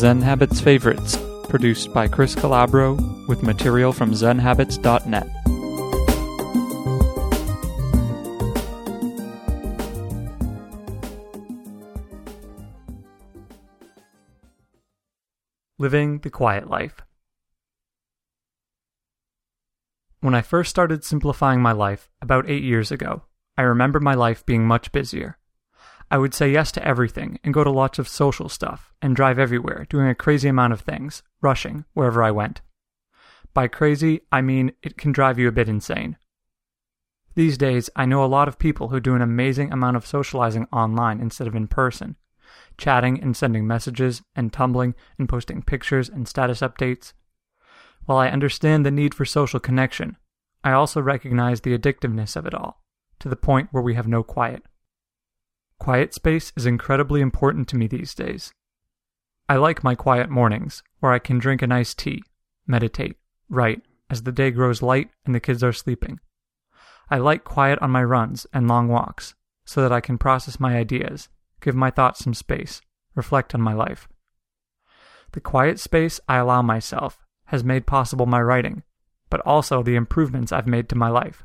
Zen 0.00 0.22
Habits 0.22 0.62
Favorites, 0.62 1.18
produced 1.50 1.92
by 1.92 2.08
Chris 2.08 2.34
Calabro 2.34 3.28
with 3.28 3.42
material 3.42 3.92
from 3.92 4.12
zenhabits.net. 4.12 5.26
Living 15.78 16.20
the 16.20 16.30
Quiet 16.30 16.70
Life. 16.70 17.02
When 20.20 20.34
I 20.34 20.40
first 20.40 20.70
started 20.70 21.04
simplifying 21.04 21.60
my 21.60 21.72
life 21.72 22.08
about 22.22 22.48
eight 22.48 22.62
years 22.62 22.90
ago, 22.90 23.24
I 23.58 23.62
remember 23.64 24.00
my 24.00 24.14
life 24.14 24.46
being 24.46 24.66
much 24.66 24.92
busier. 24.92 25.36
I 26.10 26.18
would 26.18 26.34
say 26.34 26.50
yes 26.50 26.72
to 26.72 26.84
everything 26.84 27.38
and 27.44 27.54
go 27.54 27.62
to 27.62 27.70
lots 27.70 27.98
of 27.98 28.08
social 28.08 28.48
stuff 28.48 28.92
and 29.00 29.14
drive 29.14 29.38
everywhere, 29.38 29.86
doing 29.88 30.08
a 30.08 30.14
crazy 30.14 30.48
amount 30.48 30.72
of 30.72 30.80
things, 30.80 31.22
rushing 31.40 31.84
wherever 31.94 32.22
I 32.22 32.32
went. 32.32 32.62
By 33.54 33.68
crazy, 33.68 34.22
I 34.32 34.40
mean 34.42 34.72
it 34.82 34.96
can 34.96 35.12
drive 35.12 35.38
you 35.38 35.46
a 35.46 35.52
bit 35.52 35.68
insane. 35.68 36.16
These 37.36 37.58
days, 37.58 37.88
I 37.94 38.06
know 38.06 38.24
a 38.24 38.26
lot 38.26 38.48
of 38.48 38.58
people 38.58 38.88
who 38.88 38.98
do 38.98 39.14
an 39.14 39.22
amazing 39.22 39.72
amount 39.72 39.96
of 39.96 40.06
socializing 40.06 40.66
online 40.72 41.20
instead 41.20 41.46
of 41.46 41.54
in 41.54 41.68
person, 41.68 42.16
chatting 42.76 43.22
and 43.22 43.36
sending 43.36 43.66
messages 43.66 44.22
and 44.34 44.52
tumbling 44.52 44.96
and 45.16 45.28
posting 45.28 45.62
pictures 45.62 46.08
and 46.08 46.26
status 46.26 46.60
updates. 46.60 47.12
While 48.04 48.18
I 48.18 48.30
understand 48.30 48.84
the 48.84 48.90
need 48.90 49.14
for 49.14 49.24
social 49.24 49.60
connection, 49.60 50.16
I 50.64 50.72
also 50.72 51.00
recognize 51.00 51.60
the 51.60 51.78
addictiveness 51.78 52.34
of 52.34 52.46
it 52.46 52.54
all, 52.54 52.82
to 53.20 53.28
the 53.28 53.36
point 53.36 53.68
where 53.70 53.82
we 53.82 53.94
have 53.94 54.08
no 54.08 54.24
quiet. 54.24 54.64
Quiet 55.80 56.12
space 56.12 56.52
is 56.56 56.66
incredibly 56.66 57.22
important 57.22 57.66
to 57.68 57.76
me 57.76 57.86
these 57.86 58.14
days. 58.14 58.52
I 59.48 59.56
like 59.56 59.82
my 59.82 59.94
quiet 59.94 60.28
mornings, 60.28 60.82
where 61.00 61.10
I 61.10 61.18
can 61.18 61.38
drink 61.38 61.62
a 61.62 61.66
nice 61.66 61.94
tea, 61.94 62.22
meditate, 62.66 63.16
write, 63.48 63.82
as 64.10 64.22
the 64.22 64.30
day 64.30 64.50
grows 64.50 64.82
light 64.82 65.08
and 65.24 65.34
the 65.34 65.40
kids 65.40 65.64
are 65.64 65.72
sleeping. 65.72 66.20
I 67.08 67.16
like 67.16 67.44
quiet 67.44 67.78
on 67.80 67.90
my 67.90 68.04
runs 68.04 68.46
and 68.52 68.68
long 68.68 68.88
walks, 68.88 69.34
so 69.64 69.80
that 69.80 69.90
I 69.90 70.02
can 70.02 70.18
process 70.18 70.60
my 70.60 70.76
ideas, 70.76 71.30
give 71.62 71.74
my 71.74 71.90
thoughts 71.90 72.22
some 72.22 72.34
space, 72.34 72.82
reflect 73.14 73.54
on 73.54 73.62
my 73.62 73.72
life. 73.72 74.06
The 75.32 75.40
quiet 75.40 75.80
space 75.80 76.20
I 76.28 76.36
allow 76.36 76.60
myself 76.60 77.24
has 77.46 77.64
made 77.64 77.86
possible 77.86 78.26
my 78.26 78.42
writing, 78.42 78.82
but 79.30 79.40
also 79.46 79.82
the 79.82 79.96
improvements 79.96 80.52
I've 80.52 80.66
made 80.66 80.90
to 80.90 80.94
my 80.94 81.08
life 81.08 81.42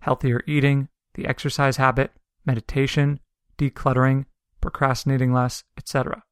healthier 0.00 0.42
eating, 0.48 0.88
the 1.14 1.26
exercise 1.26 1.76
habit, 1.76 2.10
meditation, 2.44 3.20
decluttering, 3.58 4.26
procrastinating 4.60 5.32
less, 5.32 5.64
etc. 5.76 6.22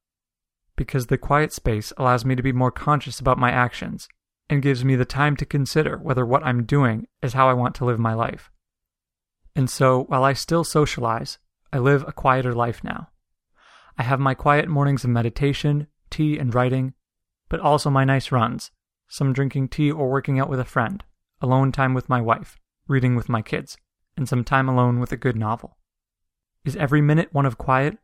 Because 0.77 1.07
the 1.07 1.19
quiet 1.19 1.53
space 1.53 1.93
allows 1.97 2.25
me 2.25 2.35
to 2.35 2.43
be 2.43 2.53
more 2.53 2.71
conscious 2.71 3.21
about 3.21 3.39
my 3.39 3.51
actions 3.51 4.09
and 4.49 4.63
gives 4.63 4.85
me 4.85 4.97
the 4.97 5.05
time 5.05 5.37
to 5.37 5.47
consider 5.47 5.99
whether 5.99 6.27
what 6.27 6.45
I'm 6.45 6.65
doing 6.65 7.07
is 7.23 7.35
how 7.35 7.49
I 7.49 7.55
want 7.55 7.75
to 7.77 7.85
live 7.85 7.99
my 7.99 8.15
life. 8.15 8.51
And 9.55 9.71
so, 9.71 10.05
while 10.05 10.25
I 10.25 10.33
still 10.33 10.65
socialize, 10.65 11.39
I 11.73 11.79
live 11.79 12.05
a 12.07 12.13
quieter 12.13 12.53
life 12.53 12.83
now. 12.83 13.09
I 13.99 14.03
have 14.03 14.19
my 14.19 14.35
quiet 14.35 14.69
mornings 14.69 15.05
of 15.05 15.11
meditation, 15.11 15.87
tea, 16.11 16.39
and 16.39 16.55
writing, 16.55 16.95
but 17.49 17.61
also 17.61 17.91
my 17.91 18.05
nice 18.05 18.33
runs, 18.33 18.71
some 19.09 19.33
drinking 19.33 19.69
tea 19.69 19.91
or 19.91 20.11
working 20.11 20.41
out 20.41 20.49
with 20.49 20.61
a 20.61 20.65
friend, 20.65 21.05
alone 21.41 21.73
time 21.73 21.95
with 21.95 22.09
my 22.09 22.21
wife, 22.21 22.59
reading 22.89 23.15
with 23.15 23.29
my 23.29 23.43
kids, 23.43 23.77
and 24.17 24.29
some 24.29 24.45
time 24.45 24.69
alone 24.69 24.99
with 25.01 25.13
a 25.13 25.17
good 25.17 25.37
novel. 25.37 25.77
Is 26.65 26.77
every 26.77 27.01
minute 27.01 27.33
one 27.33 27.47
of 27.47 27.59
quiet? 27.59 27.99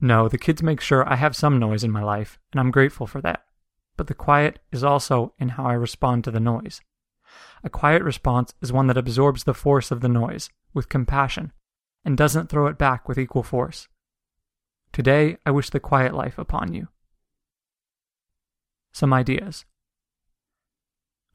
No, 0.00 0.28
the 0.28 0.38
kids 0.38 0.62
make 0.62 0.80
sure 0.80 1.08
I 1.08 1.16
have 1.16 1.36
some 1.36 1.58
noise 1.58 1.84
in 1.84 1.90
my 1.90 2.02
life, 2.02 2.38
and 2.52 2.60
I'm 2.60 2.70
grateful 2.70 3.06
for 3.06 3.20
that. 3.22 3.44
But 3.96 4.06
the 4.06 4.14
quiet 4.14 4.58
is 4.70 4.82
also 4.84 5.34
in 5.38 5.50
how 5.50 5.64
I 5.64 5.74
respond 5.74 6.24
to 6.24 6.30
the 6.30 6.40
noise. 6.40 6.80
A 7.64 7.70
quiet 7.70 8.02
response 8.02 8.54
is 8.60 8.72
one 8.72 8.86
that 8.88 8.98
absorbs 8.98 9.44
the 9.44 9.54
force 9.54 9.90
of 9.90 10.00
the 10.00 10.08
noise 10.08 10.50
with 10.74 10.88
compassion 10.88 11.52
and 12.04 12.16
doesn't 12.16 12.48
throw 12.48 12.66
it 12.66 12.78
back 12.78 13.08
with 13.08 13.18
equal 13.18 13.42
force. 13.42 13.88
Today, 14.92 15.38
I 15.46 15.50
wish 15.50 15.70
the 15.70 15.80
quiet 15.80 16.14
life 16.14 16.38
upon 16.38 16.74
you. 16.74 16.88
Some 18.92 19.12
ideas. 19.12 19.64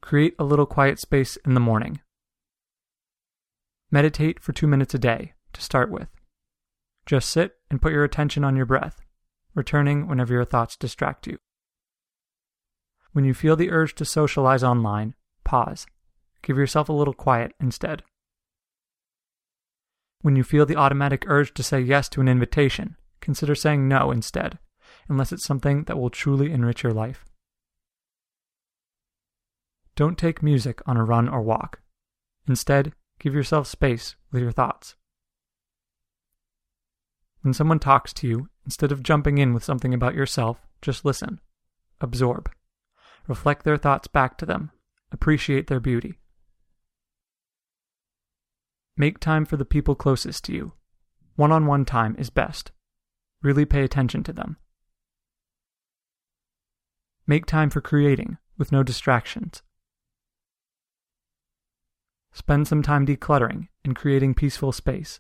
Create 0.02 0.35
a 0.38 0.44
little 0.44 0.66
quiet 0.66 1.00
space 1.00 1.38
in 1.38 1.53
the 1.53 1.59
morning. 1.59 2.02
Meditate 3.90 4.40
for 4.40 4.52
two 4.53 4.68
minutes 4.68 4.94
a 4.94 5.00
day 5.00 5.34
to 5.53 5.62
start 5.62 5.90
with. 5.90 6.09
Just 7.07 7.29
sit 7.29 7.56
and 7.72 7.81
put 7.81 7.94
your 7.94 8.03
attention 8.03 8.44
on 8.44 8.57
your 8.57 8.66
breath, 8.66 9.00
returning 9.56 10.07
whenever 10.07 10.34
your 10.34 10.44
thoughts 10.44 10.75
distract 10.75 11.25
you. 11.25 11.38
When 13.13 13.23
you 13.23 13.34
feel 13.34 13.56
the 13.56 13.72
urge 13.72 13.95
to 13.95 14.06
socialize 14.06 14.62
online, 14.62 15.16
pause. 15.46 15.88
Give 16.41 16.57
yourself 16.57 16.90
a 16.90 16.94
little 16.94 17.13
quiet 17.13 17.53
instead. 17.62 18.03
When 20.22 20.35
you 20.35 20.44
feel 20.44 20.66
the 20.66 20.75
automatic 20.75 21.23
urge 21.28 21.53
to 21.53 21.63
say 21.63 21.79
yes 21.79 22.09
to 22.09 22.19
an 22.19 22.28
invitation, 22.28 22.97
consider 23.22 23.56
saying 23.56 23.88
no 23.88 24.12
instead, 24.12 24.59
unless 25.07 25.31
it's 25.31 25.46
something 25.46 25.85
that 25.85 25.97
will 25.97 26.09
truly 26.09 26.51
enrich 26.51 26.84
your 26.84 26.94
life. 26.94 27.23
Don't 29.96 30.17
take 30.17 30.44
music 30.44 30.81
on 30.85 30.97
a 30.97 31.06
run 31.06 31.29
or 31.29 31.41
walk. 31.41 31.79
Instead, 32.50 32.91
give 33.17 33.34
yourself 33.34 33.66
space 33.66 34.17
with 34.29 34.41
your 34.41 34.51
thoughts. 34.51 34.97
When 37.42 37.53
someone 37.53 37.80
talks 37.80 38.14
to 38.14 38.28
you, 38.28 38.50
instead 38.66 38.92
of 38.92 39.03
jumping 39.03 39.38
in 39.38 39.53
with 39.53 39.64
something 39.64 39.94
about 39.94 40.16
yourself, 40.16 40.59
just 40.81 41.06
listen. 41.06 41.40
Absorb. 42.02 42.50
Reflect 43.28 43.64
their 43.64 43.78
thoughts 43.78 44.08
back 44.08 44.38
to 44.38 44.46
them. 44.46 44.72
Appreciate 45.12 45.68
their 45.68 45.80
beauty. 45.80 46.20
Make 48.96 49.20
time 49.20 49.46
for 49.46 49.58
the 49.58 49.66
people 49.66 49.96
closest 49.96 50.44
to 50.46 50.53
you. 50.53 50.74
One 51.36 51.52
on 51.52 51.66
one 51.68 51.86
time 51.86 52.16
is 52.18 52.30
best. 52.30 52.72
Really 53.44 53.66
pay 53.66 53.84
attention 53.84 54.24
to 54.24 54.34
them. 54.34 54.58
Make 57.28 57.46
time 57.46 57.70
for 57.70 57.81
creating 57.81 58.38
with 58.58 58.72
no 58.72 58.81
distractions. 58.84 59.62
Spend 62.31 62.68
some 62.68 62.81
time 62.81 63.06
decluttering 63.06 63.68
and 63.84 63.96
creating 63.96 64.34
peaceful 64.34 64.72
space. 64.72 65.20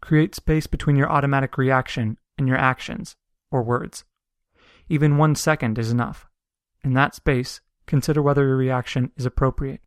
Create 0.00 0.34
space 0.34 0.66
between 0.66 0.96
your 0.96 1.10
automatic 1.10 1.58
reaction 1.58 2.18
and 2.38 2.48
your 2.48 2.56
actions 2.56 3.16
or 3.50 3.62
words. 3.62 4.04
Even 4.88 5.16
one 5.16 5.34
second 5.34 5.78
is 5.78 5.90
enough. 5.90 6.26
In 6.82 6.94
that 6.94 7.14
space, 7.14 7.60
consider 7.86 8.22
whether 8.22 8.46
your 8.46 8.56
reaction 8.56 9.12
is 9.16 9.26
appropriate. 9.26 9.80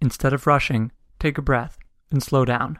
Instead 0.00 0.32
of 0.32 0.46
rushing, 0.46 0.92
take 1.18 1.38
a 1.38 1.42
breath 1.42 1.78
and 2.10 2.22
slow 2.22 2.44
down. 2.44 2.78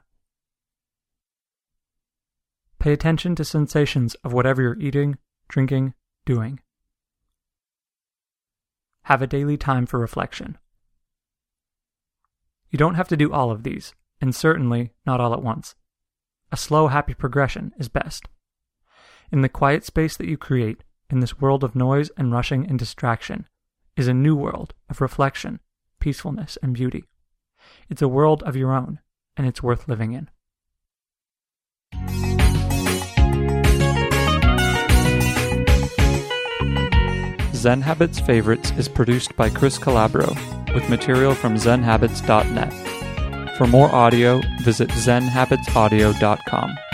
Pay 2.79 2.93
attention 2.93 3.35
to 3.37 3.45
sensations 3.45 4.15
of 4.17 4.33
whatever 4.33 4.61
you're 4.61 4.79
eating, 4.79 5.17
drinking, 5.49 5.95
doing. 6.27 6.61
Have 9.05 9.23
a 9.23 9.27
daily 9.27 9.57
time 9.57 9.87
for 9.87 9.99
reflection. 9.99 10.59
You 12.71 12.79
don't 12.79 12.97
have 12.97 13.09
to 13.09 13.17
do 13.17 13.33
all 13.33 13.51
of 13.51 13.63
these 13.63 13.95
and 14.25 14.35
certainly 14.35 14.91
not 15.05 15.21
all 15.21 15.35
at 15.35 15.43
once. 15.43 15.75
A 16.51 16.57
slow, 16.57 16.87
happy 16.87 17.13
progression 17.13 17.75
is 17.79 17.91
best. 17.91 18.27
In 19.31 19.43
the 19.43 19.51
quiet 19.51 19.85
space 19.85 20.17
that 20.17 20.27
you 20.27 20.39
create, 20.39 20.83
in 21.11 21.21
this 21.21 21.43
world 21.43 21.63
of 21.63 21.77
noise 21.77 22.11
and 22.17 22.33
rushing 22.33 22.67
and 22.67 22.79
distraction, 22.79 23.47
is 23.99 24.09
a 24.09 24.15
new 24.15 24.35
world 24.35 24.73
of 24.89 25.03
reflection, 25.03 25.61
peacefulness, 26.01 26.57
and 26.63 26.73
beauty. 26.73 27.05
It's 27.91 28.01
a 28.01 28.09
world 28.09 28.43
of 28.45 28.57
your 28.57 28.73
own, 28.73 28.99
and 29.37 29.47
it's 29.47 29.63
worth 29.63 29.89
living 29.89 30.15
in. 30.15 30.31
Zen 37.55 37.83
Habits 37.83 38.21
Favorites 38.21 38.73
is 38.79 38.89
produced 38.89 39.37
by 39.37 39.51
Chris 39.51 39.79
Calabro 39.79 40.35
with 40.73 40.89
material 40.89 41.35
from 41.35 41.57
zenhabits.net. 41.57 43.04
For 43.57 43.69
more 43.69 43.95
audio, 43.95 44.41
visit 44.63 44.91
zenhabitsaudio.com. 44.91 46.94